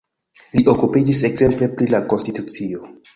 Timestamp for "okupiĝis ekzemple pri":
0.71-1.89